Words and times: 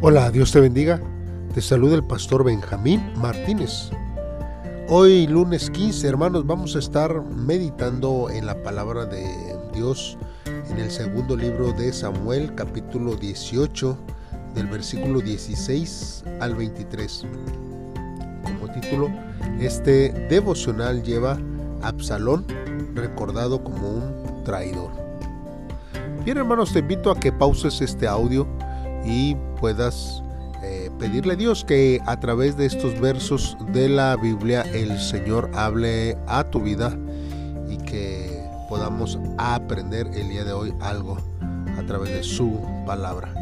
Hola, 0.00 0.30
Dios 0.30 0.52
te 0.52 0.60
bendiga. 0.60 1.00
Te 1.54 1.60
saluda 1.60 1.96
el 1.96 2.04
pastor 2.04 2.44
Benjamín 2.44 3.02
Martínez. 3.16 3.90
Hoy 4.88 5.26
lunes 5.26 5.70
15, 5.70 6.06
hermanos, 6.06 6.46
vamos 6.46 6.76
a 6.76 6.78
estar 6.78 7.20
meditando 7.24 8.30
en 8.30 8.46
la 8.46 8.62
palabra 8.62 9.06
de 9.06 9.26
Dios 9.74 10.16
en 10.70 10.78
el 10.78 10.92
segundo 10.92 11.36
libro 11.36 11.72
de 11.72 11.92
Samuel, 11.92 12.54
capítulo 12.54 13.16
18, 13.16 13.98
del 14.54 14.68
versículo 14.68 15.20
16 15.20 16.22
al 16.38 16.54
23. 16.54 17.26
Como 18.44 18.72
título, 18.80 19.10
este 19.58 20.10
devocional 20.30 21.02
lleva 21.02 21.40
Absalón 21.82 22.46
recordado 22.94 23.64
como 23.64 23.88
un 23.88 24.44
traidor. 24.44 24.92
Bien, 26.24 26.38
hermanos, 26.38 26.72
te 26.72 26.78
invito 26.78 27.10
a 27.10 27.18
que 27.18 27.32
pauses 27.32 27.80
este 27.80 28.06
audio 28.06 28.46
y 29.04 29.36
puedas 29.60 30.22
eh, 30.62 30.90
pedirle 30.98 31.34
a 31.34 31.36
Dios 31.36 31.64
que 31.64 32.00
a 32.06 32.18
través 32.18 32.56
de 32.56 32.66
estos 32.66 32.98
versos 33.00 33.56
de 33.72 33.88
la 33.88 34.16
Biblia 34.16 34.62
el 34.62 34.98
Señor 34.98 35.50
hable 35.54 36.16
a 36.26 36.44
tu 36.44 36.60
vida 36.60 36.96
y 37.68 37.76
que 37.78 38.44
podamos 38.68 39.18
aprender 39.38 40.08
el 40.14 40.28
día 40.28 40.44
de 40.44 40.52
hoy 40.52 40.74
algo 40.80 41.16
a 41.78 41.86
través 41.86 42.10
de 42.10 42.22
su 42.22 42.60
palabra. 42.86 43.32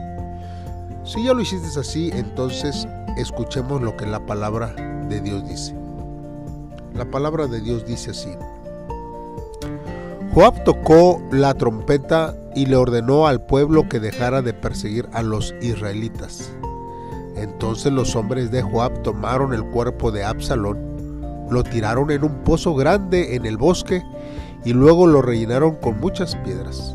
Si 1.04 1.24
ya 1.24 1.32
lo 1.32 1.40
hiciste 1.40 1.78
así, 1.78 2.10
entonces 2.12 2.86
escuchemos 3.16 3.80
lo 3.80 3.96
que 3.96 4.06
la 4.06 4.26
palabra 4.26 4.74
de 5.08 5.20
Dios 5.20 5.48
dice. 5.48 5.74
La 6.94 7.04
palabra 7.04 7.46
de 7.46 7.60
Dios 7.60 7.86
dice 7.86 8.10
así. 8.10 8.30
Joab 10.34 10.64
tocó 10.64 11.22
la 11.30 11.54
trompeta 11.54 12.34
y 12.56 12.64
le 12.66 12.74
ordenó 12.74 13.26
al 13.26 13.44
pueblo 13.44 13.86
que 13.88 14.00
dejara 14.00 14.40
de 14.40 14.54
perseguir 14.54 15.06
a 15.12 15.22
los 15.22 15.54
israelitas. 15.60 16.50
Entonces 17.36 17.92
los 17.92 18.16
hombres 18.16 18.50
de 18.50 18.62
Joab 18.62 19.02
tomaron 19.02 19.52
el 19.52 19.62
cuerpo 19.62 20.10
de 20.10 20.24
Absalón, 20.24 21.46
lo 21.50 21.62
tiraron 21.62 22.10
en 22.10 22.24
un 22.24 22.42
pozo 22.44 22.74
grande 22.74 23.36
en 23.36 23.44
el 23.44 23.58
bosque 23.58 24.02
y 24.64 24.72
luego 24.72 25.06
lo 25.06 25.20
rellenaron 25.20 25.76
con 25.76 26.00
muchas 26.00 26.34
piedras. 26.36 26.94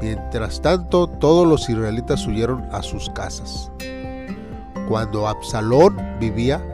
Mientras 0.00 0.62
tanto, 0.62 1.08
todos 1.08 1.46
los 1.46 1.68
israelitas 1.68 2.26
huyeron 2.26 2.64
a 2.72 2.82
sus 2.82 3.10
casas. 3.10 3.70
Cuando 4.88 5.28
Absalón 5.28 5.96
vivía, 6.18 6.64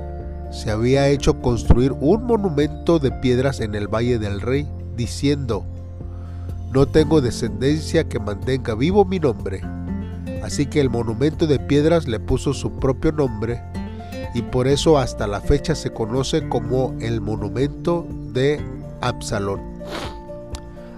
se 0.52 0.70
había 0.70 1.08
hecho 1.08 1.40
construir 1.40 1.92
un 2.00 2.24
monumento 2.24 3.00
de 3.00 3.10
piedras 3.10 3.58
en 3.58 3.74
el 3.74 3.88
Valle 3.88 4.20
del 4.20 4.40
Rey 4.40 4.68
diciendo, 4.94 5.66
no 6.74 6.86
tengo 6.86 7.20
descendencia 7.20 8.08
que 8.08 8.18
mantenga 8.18 8.74
vivo 8.74 9.04
mi 9.04 9.20
nombre. 9.20 9.60
Así 10.42 10.66
que 10.66 10.80
el 10.80 10.90
monumento 10.90 11.46
de 11.46 11.60
piedras 11.60 12.08
le 12.08 12.18
puso 12.18 12.52
su 12.52 12.72
propio 12.72 13.12
nombre 13.12 13.62
y 14.34 14.42
por 14.42 14.66
eso 14.66 14.98
hasta 14.98 15.28
la 15.28 15.40
fecha 15.40 15.76
se 15.76 15.92
conoce 15.92 16.48
como 16.48 16.92
el 17.00 17.20
monumento 17.20 18.04
de 18.32 18.60
Absalón. 19.00 19.60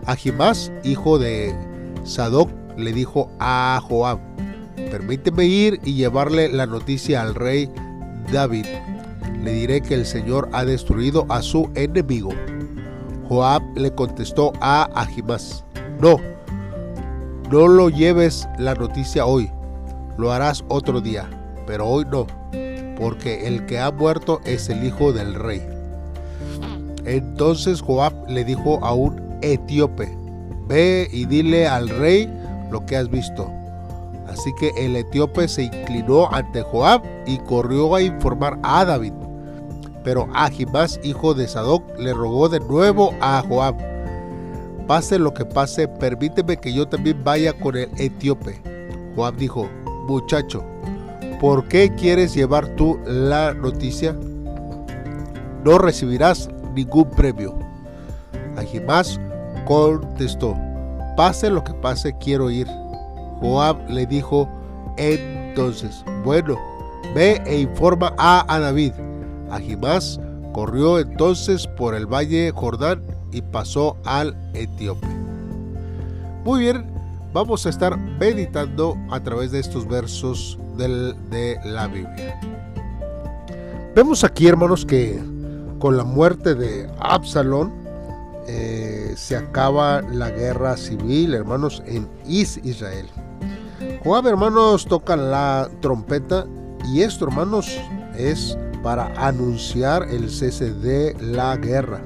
Ahimás, 0.06 0.72
hijo 0.82 1.18
de 1.18 1.54
Sadoc, 2.04 2.48
le 2.78 2.94
dijo 2.94 3.30
a 3.38 3.78
Joab, 3.86 4.18
permíteme 4.90 5.44
ir 5.44 5.78
y 5.84 5.92
llevarle 5.92 6.48
la 6.48 6.64
noticia 6.64 7.20
al 7.20 7.34
rey 7.34 7.70
David. 8.32 8.64
Le 9.44 9.52
diré 9.52 9.82
que 9.82 9.92
el 9.92 10.06
Señor 10.06 10.48
ha 10.52 10.64
destruido 10.64 11.26
a 11.28 11.42
su 11.42 11.70
enemigo. 11.74 12.30
Joab 13.28 13.62
le 13.76 13.94
contestó 13.94 14.54
a 14.60 14.88
Ahimás, 14.94 15.65
no, 16.00 16.16
no 17.50 17.68
lo 17.68 17.88
lleves 17.88 18.48
la 18.58 18.74
noticia 18.74 19.26
hoy, 19.26 19.50
lo 20.18 20.32
harás 20.32 20.64
otro 20.68 21.00
día, 21.00 21.28
pero 21.66 21.86
hoy 21.86 22.04
no, 22.10 22.26
porque 22.98 23.46
el 23.46 23.66
que 23.66 23.78
ha 23.78 23.90
muerto 23.90 24.40
es 24.44 24.68
el 24.68 24.84
hijo 24.84 25.12
del 25.12 25.34
rey. 25.34 25.62
Entonces 27.04 27.80
Joab 27.80 28.12
le 28.28 28.44
dijo 28.44 28.84
a 28.84 28.92
un 28.92 29.38
etíope, 29.42 30.16
ve 30.66 31.08
y 31.12 31.24
dile 31.24 31.68
al 31.68 31.88
rey 31.88 32.28
lo 32.70 32.84
que 32.84 32.96
has 32.96 33.08
visto. 33.08 33.50
Así 34.28 34.52
que 34.58 34.70
el 34.76 34.96
etíope 34.96 35.46
se 35.46 35.64
inclinó 35.64 36.28
ante 36.32 36.62
Joab 36.62 37.02
y 37.26 37.38
corrió 37.38 37.94
a 37.94 38.02
informar 38.02 38.58
a 38.62 38.84
David. 38.84 39.12
Pero 40.02 40.28
Ahimás, 40.34 41.00
hijo 41.02 41.32
de 41.32 41.48
Sadoc, 41.48 41.82
le 41.98 42.12
rogó 42.12 42.48
de 42.48 42.60
nuevo 42.60 43.14
a 43.20 43.42
Joab, 43.48 43.76
pase 44.86 45.18
lo 45.18 45.34
que 45.34 45.44
pase, 45.44 45.88
permíteme 45.88 46.56
que 46.56 46.72
yo 46.72 46.86
también 46.86 47.22
vaya 47.24 47.52
con 47.52 47.76
el 47.76 47.90
etíope. 47.98 48.60
Joab 49.14 49.36
dijo, 49.36 49.68
muchacho, 50.06 50.64
¿por 51.40 51.66
qué 51.68 51.94
quieres 51.94 52.34
llevar 52.34 52.68
tú 52.76 52.98
la 53.06 53.52
noticia? 53.54 54.14
No 55.64 55.78
recibirás 55.78 56.48
ningún 56.74 57.10
premio. 57.10 57.58
Ahimás 58.56 59.20
contestó, 59.64 60.56
pase 61.16 61.50
lo 61.50 61.64
que 61.64 61.74
pase, 61.74 62.16
quiero 62.18 62.50
ir. 62.50 62.68
Joab 63.40 63.90
le 63.90 64.06
dijo, 64.06 64.48
entonces, 64.96 66.04
bueno, 66.24 66.56
ve 67.14 67.42
e 67.46 67.60
informa 67.60 68.14
a, 68.18 68.58
David. 68.60 68.92
Ahimás 69.50 70.20
corrió 70.52 70.98
entonces 70.98 71.66
por 71.66 71.94
el 71.94 72.06
valle 72.06 72.50
Jordán 72.54 73.15
y 73.36 73.42
pasó 73.42 73.98
al 74.06 74.34
etíope. 74.54 75.06
Muy 76.42 76.60
bien, 76.60 76.86
vamos 77.34 77.66
a 77.66 77.68
estar 77.68 77.98
meditando 77.98 78.96
a 79.10 79.20
través 79.20 79.52
de 79.52 79.60
estos 79.60 79.86
versos 79.86 80.58
de 80.78 81.60
la 81.64 81.86
Biblia. 81.86 82.40
Vemos 83.94 84.24
aquí, 84.24 84.46
hermanos, 84.46 84.86
que 84.86 85.22
con 85.78 85.98
la 85.98 86.04
muerte 86.04 86.54
de 86.54 86.90
Absalón 86.98 87.74
eh, 88.46 89.12
se 89.16 89.36
acaba 89.36 90.00
la 90.00 90.30
guerra 90.30 90.78
civil, 90.78 91.34
hermanos, 91.34 91.82
en 91.86 92.08
Israel. 92.26 93.06
Joab, 94.02 94.28
hermanos, 94.28 94.86
toca 94.86 95.14
la 95.14 95.68
trompeta 95.80 96.46
y 96.86 97.02
esto, 97.02 97.26
hermanos, 97.26 97.78
es 98.16 98.56
para 98.82 99.12
anunciar 99.16 100.04
el 100.04 100.30
cese 100.30 100.72
de 100.72 101.14
la 101.20 101.56
guerra. 101.56 102.00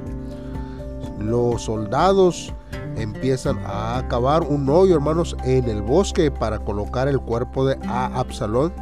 Los 1.21 1.63
soldados 1.63 2.53
empiezan 2.97 3.59
a 3.65 4.03
cavar 4.09 4.43
un 4.43 4.69
hoyo, 4.69 4.95
hermanos, 4.95 5.37
en 5.45 5.69
el 5.69 5.83
bosque 5.83 6.31
para 6.31 6.59
colocar 6.59 7.09
el 7.09 7.21
cuerpo 7.21 7.67
de 7.67 7.79
Absalón 7.87 8.73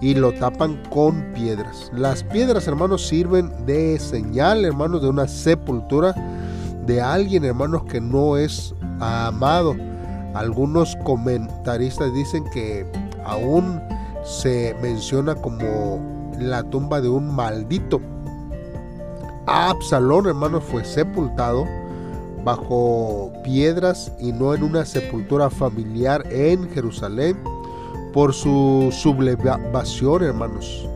y 0.00 0.14
lo 0.14 0.32
tapan 0.32 0.82
con 0.90 1.32
piedras. 1.32 1.90
Las 1.94 2.24
piedras, 2.24 2.66
hermanos, 2.66 3.06
sirven 3.06 3.52
de 3.66 3.98
señal, 3.98 4.64
hermanos, 4.64 5.02
de 5.02 5.08
una 5.08 5.28
sepultura 5.28 6.14
de 6.86 7.00
alguien, 7.00 7.44
hermanos, 7.44 7.84
que 7.84 8.00
no 8.00 8.36
es 8.36 8.74
amado. 9.00 9.74
Algunos 10.34 10.96
comentaristas 11.04 12.12
dicen 12.14 12.44
que 12.52 12.86
aún 13.24 13.80
se 14.24 14.74
menciona 14.82 15.34
como 15.34 16.00
la 16.38 16.62
tumba 16.64 17.00
de 17.00 17.08
un 17.08 17.34
maldito. 17.34 18.00
Absalón, 19.54 20.26
hermanos, 20.26 20.64
fue 20.64 20.82
sepultado 20.82 21.66
bajo 22.42 23.30
piedras 23.44 24.10
y 24.18 24.32
no 24.32 24.54
en 24.54 24.62
una 24.62 24.86
sepultura 24.86 25.50
familiar 25.50 26.24
en 26.30 26.70
Jerusalén 26.70 27.36
por 28.14 28.32
su 28.32 28.88
sublevación, 28.90 30.22
hermanos. 30.22 30.88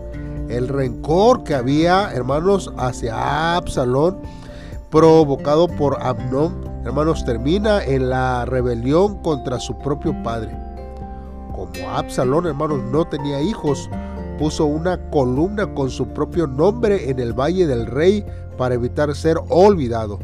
El 0.48 0.68
rencor 0.68 1.44
que 1.44 1.54
había, 1.54 2.10
hermanos, 2.14 2.72
hacia 2.78 3.56
Absalón, 3.56 4.20
provocado 4.90 5.68
por 5.68 6.02
Amnón, 6.02 6.54
hermanos, 6.82 7.26
termina 7.26 7.84
en 7.84 8.08
la 8.08 8.46
rebelión 8.46 9.20
contra 9.22 9.60
su 9.60 9.76
propio 9.80 10.14
padre. 10.22 10.56
Como 11.52 11.90
Absalón, 11.90 12.46
hermanos, 12.46 12.80
no 12.90 13.04
tenía 13.04 13.42
hijos, 13.42 13.90
puso 14.38 14.64
una 14.64 14.98
columna 15.10 15.74
con 15.74 15.90
su 15.90 16.08
propio 16.08 16.46
nombre 16.46 17.10
en 17.10 17.18
el 17.18 17.34
Valle 17.34 17.66
del 17.66 17.84
Rey 17.84 18.24
para 18.56 18.74
evitar 18.74 19.14
ser 19.14 19.38
olvidado. 19.48 20.18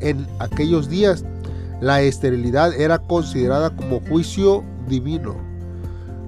En 0.00 0.26
aquellos 0.38 0.88
días, 0.88 1.24
la 1.80 2.00
esterilidad 2.02 2.72
era 2.74 2.98
considerada 2.98 3.70
como 3.74 4.00
juicio 4.08 4.64
divino. 4.88 5.34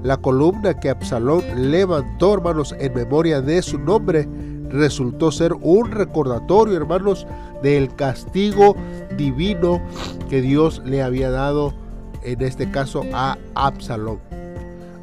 La 0.03 0.17
columna 0.17 0.79
que 0.79 0.91
Absalón 0.91 1.43
levantó, 1.71 2.35
hermanos, 2.35 2.75
en 2.79 2.93
memoria 2.95 3.41
de 3.41 3.63
su 3.63 3.79
nombre, 3.79 4.29
resultó 4.69 5.31
ser 5.33 5.53
un 5.55 5.91
recordatorio, 5.93 6.77
hermanos, 6.77 7.27
del 7.63 7.95
castigo 7.95 8.77
divino 9.17 9.81
que 10.29 10.43
Dios 10.43 10.83
le 10.85 11.03
había 11.03 11.31
dado, 11.31 11.73
en 12.23 12.43
este 12.43 12.71
caso, 12.71 13.03
a 13.13 13.39
Absalón. 13.55 14.19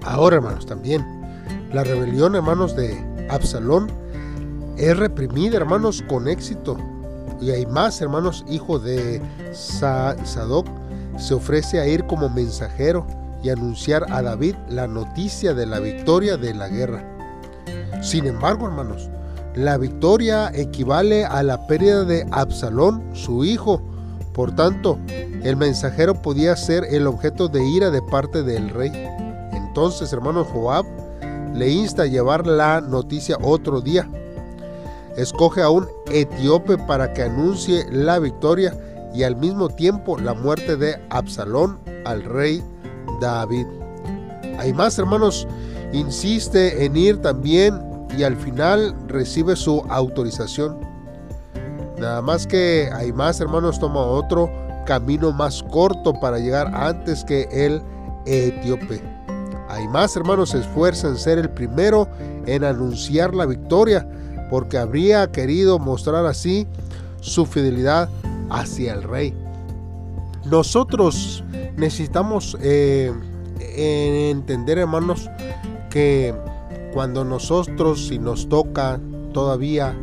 Ahora, 0.04 0.36
hermanos, 0.38 0.66
también 0.66 1.06
la 1.74 1.84
rebelión, 1.84 2.36
hermanos, 2.36 2.76
de 2.76 2.98
Absalón 3.30 4.01
es 4.78 4.98
reprimida, 4.98 5.58
hermanos, 5.58 6.04
con 6.08 6.28
éxito. 6.28 6.78
Y 7.40 7.52
hay 7.52 7.66
más, 7.66 8.02
hermanos, 8.02 8.46
hijo 8.50 8.80
de 8.80 9.22
Sadoc, 9.54 10.68
se 11.18 11.34
ofrece 11.34 11.80
a 11.80 11.88
ir 11.88 12.06
como 12.06 12.30
mensajero 12.30 13.06
y 13.44 13.50
anunciar 13.50 14.06
a 14.12 14.22
David 14.22 14.56
la 14.70 14.88
noticia 14.88 15.54
de 15.54 15.66
la 15.66 15.80
victoria 15.80 16.38
de 16.38 16.54
la 16.54 16.70
guerra. 16.70 17.04
Sin 18.02 18.26
embargo, 18.26 18.68
hermanos, 18.68 19.10
la 19.56 19.78
victoria 19.78 20.52
equivale 20.54 21.26
a 21.26 21.44
la 21.44 21.68
pérdida 21.68 22.06
de 22.06 22.26
Absalón, 22.32 23.04
su 23.14 23.44
hijo. 23.44 23.82
Por 24.34 24.56
tanto, 24.56 24.98
el 25.10 25.58
mensajero 25.58 26.22
podía 26.22 26.56
ser 26.56 26.86
el 26.86 27.06
objeto 27.06 27.48
de 27.48 27.66
ira 27.66 27.90
de 27.90 28.02
parte 28.04 28.44
del 28.44 28.70
rey. 28.70 28.92
Entonces, 29.52 30.14
hermanos, 30.14 30.48
Joab 30.54 30.86
le 31.54 31.70
insta 31.70 32.04
a 32.04 32.08
llevar 32.08 32.48
la 32.48 32.80
noticia 32.80 33.38
otro 33.42 33.82
día. 33.82 34.10
Escoge 35.18 35.62
a 35.62 35.70
un 35.70 35.88
etíope 36.12 36.78
para 36.78 37.14
que 37.14 37.24
anuncie 37.24 37.86
la 37.92 38.20
victoria 38.20 38.74
y 39.14 39.24
al 39.24 39.36
mismo 39.36 39.70
tiempo 39.70 40.18
la 40.18 40.34
muerte 40.34 40.78
de 40.78 41.00
Absalón 41.10 41.80
al 42.06 42.24
rey 42.24 42.64
David. 43.20 43.68
Hay 44.58 44.74
más 44.74 44.98
hermanos, 44.98 45.48
insiste 45.92 46.86
en 46.86 46.96
ir 46.96 47.22
también 47.22 47.80
y 48.18 48.24
al 48.24 48.36
final 48.36 48.96
recibe 49.08 49.56
su 49.56 49.84
autorización. 49.90 50.80
Nada 52.00 52.22
más 52.22 52.48
que 52.48 52.90
hay 52.94 53.12
más 53.12 53.40
hermanos 53.42 53.80
toma 53.80 54.00
otro 54.00 54.50
camino 54.86 55.32
más 55.32 55.62
corto 55.64 56.14
para 56.20 56.40
llegar 56.40 56.74
antes 56.74 57.24
que 57.24 57.48
el 57.52 57.82
etíope. 58.26 59.02
Hay 59.70 59.88
más 59.88 60.16
hermanos 60.16 60.50
se 60.50 60.60
esfuerzan 60.60 61.12
en 61.12 61.18
ser 61.18 61.38
el 61.38 61.50
primero 61.50 62.08
en 62.46 62.64
anunciar 62.64 63.34
la 63.34 63.46
victoria 63.46 64.08
porque 64.52 64.78
habría 64.78 65.32
querido 65.32 65.80
mostrar 65.80 66.26
así 66.26 66.68
su 67.22 67.46
fidelidad 67.46 68.10
hacia 68.50 68.94
el 68.94 69.04
rey. 69.04 69.34
Nosotros 70.46 71.42
necesitamos 71.78 72.58
eh, 72.62 73.14
entender, 74.30 74.78
hermanos, 74.78 75.30
que 75.90 76.36
cuando 76.94 77.24
nosotros, 77.24 78.08
si 78.08 78.20
nos 78.20 78.50
toca 78.50 79.00
todavía 79.32 79.96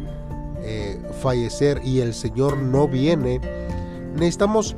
eh, 0.62 0.98
fallecer 1.20 1.82
y 1.84 2.00
el 2.00 2.14
Señor 2.14 2.56
no 2.56 2.88
viene, 2.88 3.42
necesitamos 4.14 4.76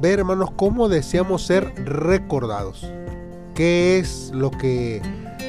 ver, 0.00 0.20
hermanos, 0.20 0.50
cómo 0.54 0.88
deseamos 0.88 1.42
ser 1.42 1.74
recordados. 1.84 2.86
¿Qué 3.56 3.98
es 3.98 4.30
lo 4.32 4.52
que 4.52 5.02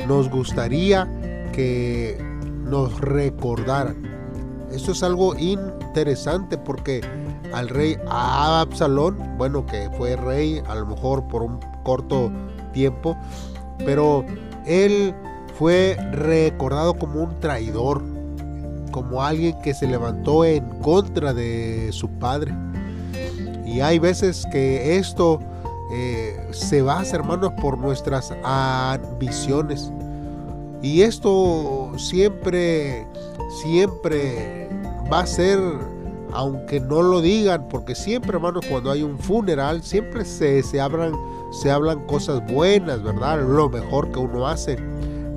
nos 0.08 0.32
gustaría 0.32 1.08
que 1.54 2.33
nos 2.64 3.00
recordaran? 3.00 4.24
Esto 4.72 4.92
es 4.92 5.04
algo 5.04 5.36
interesante 5.36 6.58
porque 6.58 7.02
al 7.54 7.70
rey 7.70 7.98
Absalón, 8.08 9.18
bueno, 9.38 9.66
que 9.66 9.90
fue 9.98 10.16
rey 10.16 10.62
a 10.68 10.76
lo 10.76 10.88
mejor 10.88 11.28
por 11.28 11.44
un 11.44 11.60
corto 11.84 12.32
tiempo, 12.74 13.16
pero 13.86 14.26
él 14.66 15.14
fue 15.58 15.96
recordado 16.12 16.96
como 16.96 17.22
un 17.22 17.40
traidor, 17.40 18.04
como 18.92 19.22
alguien 19.22 19.60
que 19.62 19.74
se 19.74 19.88
levantó 19.88 20.44
en 20.46 20.68
contra 20.80 21.34
de 21.34 21.90
su 21.92 22.10
padre. 22.10 22.54
Y 23.66 23.82
hay 23.82 24.00
veces 24.00 24.46
que 24.52 24.98
esto 24.98 25.40
eh, 25.92 26.48
se 26.52 26.82
basa, 26.82 27.16
hermanos, 27.16 27.54
por 27.62 27.78
nuestras 27.78 28.34
ambiciones. 28.44 29.92
Y 30.84 31.02
esto 31.02 31.94
siempre, 31.98 33.08
siempre 33.62 34.70
va 35.12 35.22
a 35.22 35.26
ser 35.26 35.60
aunque 36.34 36.80
no 36.80 37.02
lo 37.02 37.22
digan, 37.22 37.68
porque 37.70 37.96
siempre, 37.96 38.32
hermanos, 38.36 38.66
cuando 38.70 38.92
hay 38.92 39.04
un 39.04 39.20
funeral, 39.20 39.84
siempre 39.84 40.26
se, 40.26 40.64
se, 40.64 40.82
hablan, 40.82 41.14
se 41.52 41.70
hablan 41.70 42.06
cosas 42.08 42.42
buenas, 42.52 43.04
¿verdad? 43.04 43.42
Lo 43.48 43.70
mejor 43.70 44.12
que 44.12 44.20
uno 44.20 44.48
hace. 44.48 44.78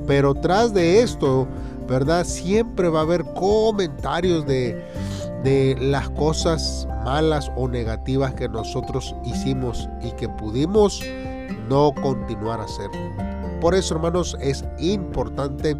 Pero 0.06 0.34
tras 0.34 0.72
de 0.72 1.02
esto, 1.02 1.46
¿verdad? 1.86 2.24
Siempre 2.24 2.88
va 2.88 3.00
a 3.00 3.02
haber 3.02 3.24
comentarios 3.34 4.46
de, 4.46 4.82
de 5.44 5.76
las 5.80 6.08
cosas 6.10 6.88
malas 7.04 7.50
o 7.56 7.68
negativas 7.68 8.34
que 8.34 8.48
nosotros 8.48 9.14
hicimos 9.24 9.88
y 10.02 10.10
que 10.12 10.28
pudimos 10.28 11.02
no 11.68 11.92
continuar 11.92 12.60
a 12.60 12.64
hacer. 12.64 12.90
Por 13.60 13.74
eso, 13.74 13.94
hermanos, 13.94 14.36
es 14.40 14.64
importante, 14.78 15.76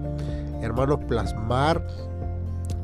hermanos, 0.63 1.01
plasmar 1.07 1.87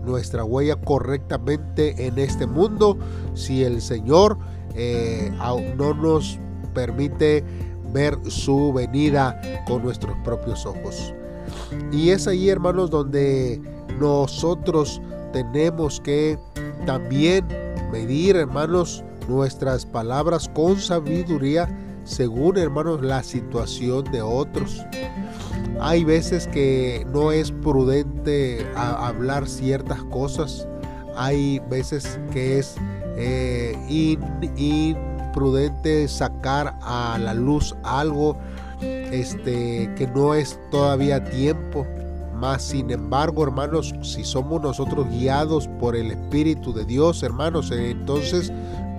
nuestra 0.04 0.44
huella 0.44 0.76
correctamente 0.76 2.06
en 2.06 2.18
este 2.18 2.46
mundo 2.46 2.98
si 3.34 3.64
el 3.64 3.80
Señor 3.80 4.38
eh, 4.74 5.30
no 5.76 5.94
nos 5.94 6.38
permite 6.74 7.44
ver 7.92 8.18
su 8.28 8.72
venida 8.72 9.40
con 9.66 9.82
nuestros 9.82 10.16
propios 10.24 10.66
ojos. 10.66 11.14
Y 11.92 12.10
es 12.10 12.26
ahí, 12.26 12.48
hermanos, 12.48 12.90
donde 12.90 13.60
nosotros 14.00 15.00
tenemos 15.32 16.00
que 16.00 16.38
también 16.86 17.46
medir, 17.90 18.36
hermanos, 18.36 19.04
nuestras 19.28 19.86
palabras 19.86 20.50
con 20.54 20.78
sabiduría 20.78 21.68
según, 22.04 22.58
hermanos, 22.58 23.02
la 23.02 23.22
situación 23.22 24.04
de 24.12 24.22
otros. 24.22 24.84
Hay 25.80 26.04
veces 26.04 26.46
que 26.48 27.06
no 27.12 27.32
es 27.32 27.50
prudente 27.50 28.66
hablar 28.76 29.48
ciertas 29.48 30.02
cosas. 30.04 30.68
Hay 31.16 31.60
veces 31.68 32.18
que 32.32 32.58
es 32.58 32.76
eh, 33.16 33.76
imprudente 34.56 36.08
sacar 36.08 36.78
a 36.82 37.18
la 37.18 37.34
luz 37.34 37.74
algo 37.82 38.36
este, 38.80 39.90
que 39.96 40.06
no 40.08 40.34
es 40.34 40.58
todavía 40.70 41.22
tiempo. 41.24 41.86
Más 42.34 42.62
sin 42.62 42.90
embargo, 42.90 43.44
hermanos, 43.44 43.94
si 44.02 44.24
somos 44.24 44.60
nosotros 44.60 45.08
guiados 45.08 45.68
por 45.78 45.94
el 45.94 46.10
Espíritu 46.10 46.72
de 46.72 46.84
Dios, 46.84 47.22
hermanos, 47.22 47.70
entonces 47.70 48.52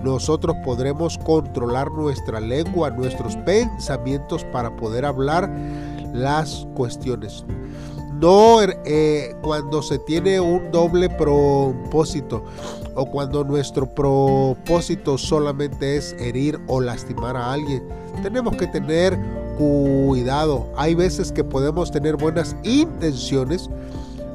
nosotros 0.04 0.54
podremos 0.62 1.16
controlar 1.18 1.90
nuestra 1.90 2.38
lengua, 2.38 2.90
nuestros 2.90 3.36
pensamientos 3.38 4.44
para 4.44 4.76
poder 4.76 5.06
hablar 5.06 5.50
las 6.12 6.68
cuestiones. 6.74 7.44
No 8.20 8.58
eh, 8.62 9.34
cuando 9.42 9.82
se 9.82 9.98
tiene 9.98 10.38
un 10.38 10.70
doble 10.70 11.08
propósito 11.08 12.44
o 12.94 13.06
cuando 13.06 13.42
nuestro 13.44 13.86
propósito 13.86 15.18
solamente 15.18 15.96
es 15.96 16.12
herir 16.20 16.60
o 16.68 16.80
lastimar 16.80 17.36
a 17.36 17.52
alguien. 17.52 17.82
Tenemos 18.22 18.56
que 18.56 18.66
tener 18.66 19.18
cuidado. 19.58 20.66
Hay 20.76 20.94
veces 20.94 21.32
que 21.32 21.42
podemos 21.42 21.90
tener 21.90 22.16
buenas 22.16 22.54
intenciones, 22.62 23.68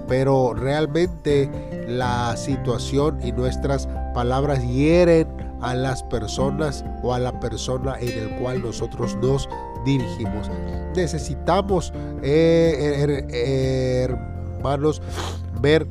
pero 0.07 0.53
realmente 0.53 1.85
la 1.88 2.35
situación 2.35 3.19
y 3.23 3.31
nuestras 3.31 3.88
palabras 4.13 4.67
hieren 4.67 5.38
a 5.61 5.73
las 5.75 6.03
personas 6.03 6.83
o 7.03 7.13
a 7.13 7.19
la 7.19 7.39
persona 7.39 7.95
en 7.99 8.17
el 8.17 8.39
cual 8.39 8.61
nosotros 8.61 9.15
nos 9.21 9.49
dirigimos. 9.85 10.49
Necesitamos, 10.95 11.93
eh, 12.21 14.07
hermanos, 14.61 15.01
ver 15.61 15.87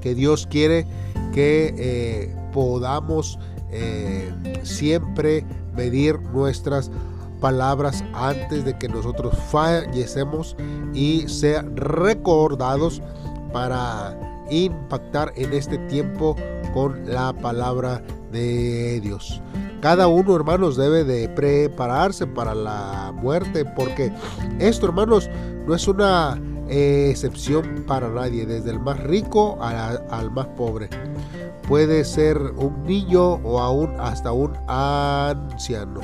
que 0.00 0.14
Dios 0.14 0.46
quiere 0.46 0.86
que 1.32 1.74
eh, 1.76 2.36
podamos 2.52 3.38
eh, 3.70 4.32
siempre 4.62 5.44
medir 5.74 6.20
nuestras 6.32 6.90
palabras 7.40 8.02
antes 8.14 8.64
de 8.64 8.78
que 8.78 8.88
nosotros 8.88 9.36
fallecemos 9.50 10.56
y 10.94 11.28
ser 11.28 11.68
recordados 11.74 13.02
para 13.52 14.18
impactar 14.50 15.32
en 15.36 15.52
este 15.52 15.78
tiempo 15.88 16.36
con 16.72 17.12
la 17.12 17.32
palabra 17.32 18.02
de 18.36 19.00
Dios. 19.00 19.40
Cada 19.80 20.08
uno, 20.08 20.34
hermanos, 20.34 20.76
debe 20.76 21.04
de 21.04 21.28
prepararse 21.28 22.26
para 22.26 22.54
la 22.54 23.12
muerte, 23.14 23.64
porque 23.64 24.12
esto, 24.58 24.86
hermanos, 24.86 25.30
no 25.66 25.74
es 25.74 25.86
una 25.86 26.40
eh, 26.68 27.08
excepción 27.10 27.84
para 27.86 28.08
nadie, 28.08 28.46
desde 28.46 28.70
el 28.70 28.80
más 28.80 28.98
rico 29.04 29.58
al 29.60 30.30
más 30.30 30.46
pobre. 30.48 30.88
Puede 31.68 32.04
ser 32.04 32.38
un 32.38 32.84
niño 32.84 33.34
o 33.34 33.60
aún 33.60 33.90
hasta 33.98 34.32
un 34.32 34.52
anciano. 34.68 36.00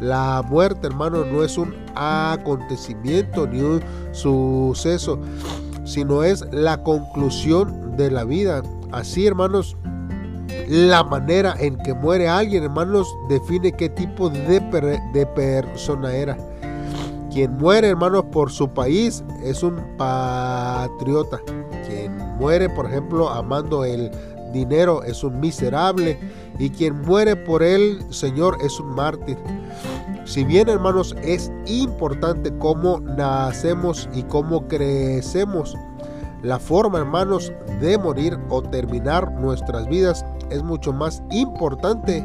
La 0.00 0.42
muerte, 0.48 0.86
hermanos, 0.86 1.26
no 1.30 1.44
es 1.44 1.56
un 1.58 1.74
acontecimiento 1.94 3.46
ni 3.46 3.60
un 3.60 3.82
suceso, 4.12 5.18
sino 5.84 6.22
es 6.22 6.44
la 6.50 6.82
conclusión 6.82 7.96
de 7.96 8.10
la 8.10 8.24
vida. 8.24 8.62
Así, 8.90 9.26
hermanos, 9.26 9.76
la 10.72 11.04
manera 11.04 11.54
en 11.58 11.76
que 11.76 11.92
muere 11.92 12.26
alguien, 12.26 12.62
hermanos, 12.64 13.14
define 13.28 13.72
qué 13.72 13.90
tipo 13.90 14.30
de, 14.30 14.58
de 15.12 15.26
persona 15.26 16.14
era. 16.14 16.34
Quien 17.30 17.58
muere, 17.58 17.88
hermanos, 17.88 18.24
por 18.32 18.50
su 18.50 18.70
país 18.70 19.22
es 19.42 19.62
un 19.62 19.76
patriota. 19.98 21.42
Quien 21.86 22.16
muere, 22.38 22.70
por 22.70 22.86
ejemplo, 22.86 23.28
amando 23.28 23.84
el 23.84 24.10
dinero 24.54 25.02
es 25.02 25.22
un 25.22 25.40
miserable. 25.40 26.18
Y 26.58 26.70
quien 26.70 27.02
muere 27.02 27.36
por 27.36 27.62
el 27.62 28.02
Señor 28.10 28.56
es 28.62 28.80
un 28.80 28.94
mártir. 28.94 29.36
Si 30.24 30.42
bien 30.42 30.70
hermanos 30.70 31.14
es 31.22 31.52
importante 31.66 32.50
cómo 32.56 32.98
nacemos 33.00 34.08
y 34.14 34.22
cómo 34.22 34.68
crecemos, 34.68 35.76
la 36.42 36.58
forma 36.58 36.98
hermanos 36.98 37.52
de 37.80 37.98
morir 37.98 38.38
o 38.48 38.62
terminar 38.62 39.32
nuestras 39.32 39.86
vidas 39.86 40.24
es 40.50 40.62
mucho 40.62 40.92
más 40.92 41.22
importante. 41.30 42.24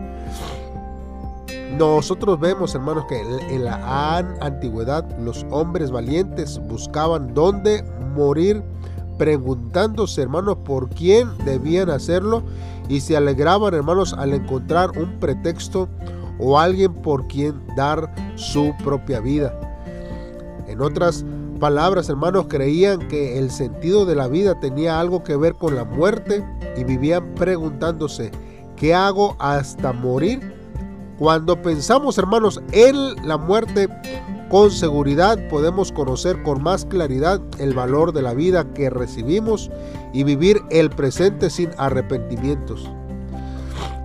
Nosotros 1.78 2.40
vemos 2.40 2.74
hermanos 2.76 3.06
que 3.08 3.20
en 3.20 3.64
la 3.66 4.18
antigüedad 4.42 5.06
los 5.20 5.46
hombres 5.52 5.92
valientes 5.92 6.60
buscaban 6.68 7.34
dónde 7.34 7.84
morir 8.16 8.64
preguntándose 9.18 10.22
hermanos 10.22 10.58
por 10.64 10.90
quién 10.90 11.28
debían 11.44 11.90
hacerlo 11.90 12.44
y 12.88 13.02
se 13.02 13.18
alegraban 13.18 13.74
hermanos 13.74 14.14
al 14.14 14.34
encontrar 14.34 14.92
un 14.98 15.20
pretexto 15.20 15.90
o 16.40 16.60
alguien 16.60 16.94
por 16.94 17.28
quien 17.28 17.62
dar 17.76 18.14
su 18.36 18.74
propia 18.84 19.20
vida. 19.20 19.54
En 20.68 20.82
otras 20.82 21.26
palabras, 21.60 22.10
hermanos, 22.10 22.46
creían 22.48 23.08
que 23.08 23.40
el 23.40 23.50
sentido 23.50 24.06
de 24.06 24.16
la 24.16 24.28
vida 24.28 24.60
tenía 24.60 25.00
algo 25.00 25.24
que 25.24 25.36
ver 25.36 25.56
con 25.56 25.76
la 25.76 25.84
muerte 25.84 26.46
y 26.78 26.84
vivían 26.84 27.34
preguntándose, 27.36 28.32
¿qué 28.76 28.94
hago 28.94 29.36
hasta 29.40 29.92
morir? 29.92 30.56
Cuando 31.18 31.60
pensamos, 31.62 32.18
hermanos, 32.18 32.62
en 32.72 33.16
la 33.28 33.38
muerte, 33.38 33.90
con 34.50 34.72
seguridad 34.72 35.38
podemos 35.50 35.92
conocer 35.92 36.42
con 36.44 36.62
más 36.62 36.86
claridad 36.86 37.42
el 37.60 37.74
valor 37.74 38.14
de 38.14 38.22
la 38.22 38.34
vida 38.34 38.72
que 38.74 38.90
recibimos 38.90 39.72
y 40.14 40.24
vivir 40.24 40.62
el 40.70 40.90
presente 40.90 41.50
sin 41.50 41.72
arrepentimientos. 41.78 42.90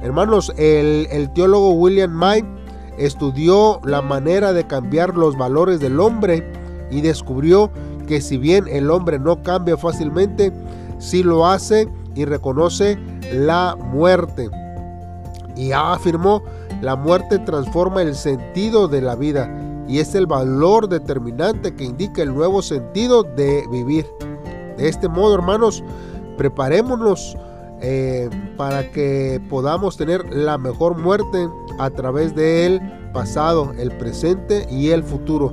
Hermanos, 0.03 0.53
el, 0.57 1.31
teólogo 1.35 1.73
William 1.75 2.11
May 2.11 2.45
estudió 2.99 3.81
la 3.85 4.03
manera 4.03 4.53
de 4.53 4.67
cambiar 4.67 5.17
los 5.17 5.37
valores 5.37 5.79
del 5.79 6.01
hombre 6.01 6.51
y 6.91 7.03
descubrió 7.03 7.71
que 8.09 8.21
si 8.21 8.37
bien 8.37 8.67
el 8.67 8.91
hombre 8.91 9.21
no 9.21 9.43
cambia 9.43 9.77
fácilmente, 9.77 10.53
sí 10.99 11.23
lo 11.23 11.47
hace 11.47 11.89
y 12.15 12.25
reconoce 12.25 12.99
la 13.33 13.77
muerte. 13.77 14.51
Y 15.57 15.73
afirmó, 15.73 16.43
la 16.81 16.97
muerte 16.97 17.39
transforma 17.39 18.03
el 18.03 18.15
sentido 18.15 18.89
de 18.89 19.03
la 19.03 19.15
vida 19.15 19.51
y 19.89 19.99
es 19.99 20.15
el 20.15 20.27
valor 20.27 20.89
determinante 20.89 21.75
que 21.75 21.85
indica 21.85 22.23
el 22.23 22.35
nuevo 22.35 22.63
sentido 22.63 23.23
de 23.23 23.65
vivir. 23.71 24.07
De 24.77 24.89
este 24.89 25.09
modo, 25.09 25.35
hermanos, 25.35 25.83
preparémonos 26.37 27.37
eh, 27.81 28.31
para 28.57 28.91
que 28.91 29.41
podamos 29.51 29.97
tener 29.97 30.25
la 30.33 30.57
mejor 30.57 30.97
muerte 30.97 31.49
a 31.79 31.91
través 31.91 32.35
del 32.35 32.81
pasado, 33.13 33.73
el 33.79 33.91
presente 33.99 34.67
y 34.71 34.91
el 34.91 35.03
futuro. 35.03 35.53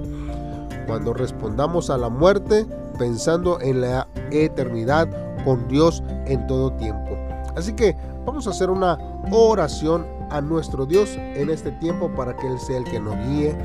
Cuando 0.87 1.13
respondamos 1.13 1.89
a 1.89 1.97
la 1.97 2.09
muerte 2.09 2.65
pensando 2.97 3.59
en 3.61 3.81
la 3.81 4.07
eternidad 4.31 5.09
con 5.43 5.67
Dios 5.67 6.03
en 6.25 6.45
todo 6.47 6.71
tiempo. 6.73 7.17
Así 7.55 7.73
que 7.73 7.95
vamos 8.25 8.47
a 8.47 8.51
hacer 8.51 8.69
una 8.69 8.97
oración 9.31 10.05
a 10.29 10.41
nuestro 10.41 10.85
Dios 10.85 11.17
en 11.17 11.49
este 11.49 11.71
tiempo 11.73 12.09
para 12.15 12.35
que 12.35 12.47
Él 12.47 12.59
sea 12.59 12.77
el 12.77 12.83
que 12.83 12.99
nos 12.99 13.15
guíe 13.27 13.55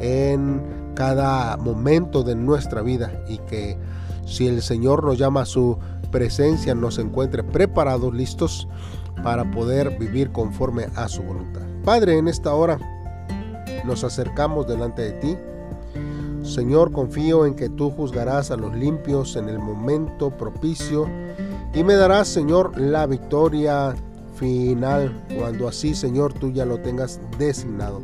en 0.00 0.92
cada 0.94 1.56
momento 1.56 2.22
de 2.22 2.34
nuestra 2.34 2.82
vida 2.82 3.12
y 3.28 3.38
que 3.38 3.78
si 4.26 4.46
el 4.46 4.62
Señor 4.62 5.04
nos 5.04 5.18
llama 5.18 5.42
a 5.42 5.46
su 5.46 5.78
presencia 6.10 6.74
nos 6.74 6.98
encuentre 6.98 7.42
preparados, 7.42 8.14
listos 8.14 8.68
para 9.22 9.50
poder 9.50 9.98
vivir 9.98 10.32
conforme 10.32 10.86
a 10.94 11.08
su 11.08 11.22
voluntad. 11.22 11.62
Padre, 11.84 12.18
en 12.18 12.28
esta 12.28 12.54
hora 12.54 12.78
nos 13.84 14.04
acercamos 14.04 14.66
delante 14.66 15.02
de 15.02 15.12
ti. 15.12 15.36
Señor, 16.46 16.92
confío 16.92 17.44
en 17.44 17.54
que 17.54 17.68
tú 17.68 17.90
juzgarás 17.90 18.50
a 18.50 18.56
los 18.56 18.74
limpios 18.74 19.36
en 19.36 19.48
el 19.48 19.58
momento 19.58 20.30
propicio 20.30 21.08
y 21.74 21.82
me 21.82 21.94
darás, 21.94 22.28
Señor, 22.28 22.78
la 22.78 23.06
victoria 23.06 23.94
final 24.36 25.12
cuando 25.36 25.68
así, 25.68 25.94
Señor, 25.94 26.32
tú 26.32 26.50
ya 26.50 26.64
lo 26.64 26.78
tengas 26.78 27.20
designado. 27.38 28.00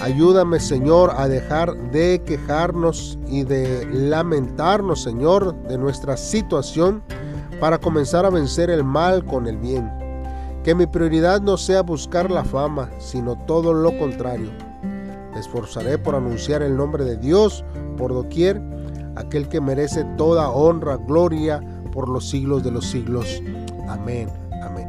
Ayúdame, 0.00 0.60
Señor, 0.60 1.12
a 1.16 1.28
dejar 1.28 1.74
de 1.90 2.22
quejarnos 2.24 3.18
y 3.26 3.42
de 3.42 3.84
lamentarnos, 3.92 5.02
Señor, 5.02 5.54
de 5.64 5.76
nuestra 5.76 6.16
situación 6.16 7.02
para 7.60 7.78
comenzar 7.78 8.24
a 8.24 8.30
vencer 8.30 8.70
el 8.70 8.84
mal 8.84 9.24
con 9.24 9.46
el 9.46 9.56
bien. 9.56 9.90
Que 10.62 10.74
mi 10.74 10.86
prioridad 10.86 11.40
no 11.40 11.56
sea 11.56 11.82
buscar 11.82 12.30
la 12.30 12.44
fama, 12.44 12.90
sino 12.98 13.36
todo 13.46 13.72
lo 13.72 13.96
contrario. 13.98 14.67
Esforzaré 15.38 15.98
por 15.98 16.14
anunciar 16.14 16.62
el 16.62 16.76
nombre 16.76 17.04
de 17.04 17.16
Dios 17.16 17.64
por 17.96 18.12
doquier, 18.12 18.60
aquel 19.16 19.48
que 19.48 19.60
merece 19.60 20.04
toda 20.16 20.50
honra, 20.50 20.96
gloria 20.96 21.60
por 21.92 22.08
los 22.08 22.28
siglos 22.28 22.62
de 22.62 22.70
los 22.70 22.86
siglos. 22.86 23.42
Amén. 23.88 24.28
Amén. 24.62 24.88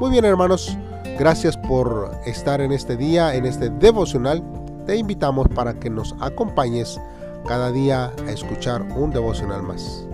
Muy 0.00 0.10
bien, 0.10 0.24
hermanos. 0.24 0.76
Gracias 1.18 1.56
por 1.56 2.10
estar 2.26 2.60
en 2.60 2.72
este 2.72 2.96
día, 2.96 3.34
en 3.34 3.46
este 3.46 3.70
devocional. 3.70 4.42
Te 4.86 4.96
invitamos 4.96 5.48
para 5.48 5.74
que 5.74 5.88
nos 5.88 6.14
acompañes 6.20 7.00
cada 7.46 7.72
día 7.72 8.12
a 8.26 8.30
escuchar 8.30 8.82
un 8.96 9.10
devocional 9.10 9.62
más. 9.62 10.06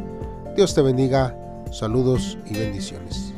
Dios 0.55 0.75
te 0.75 0.83
bendiga, 0.83 1.37
saludos 1.71 2.39
y 2.47 2.55
bendiciones. 2.55 3.35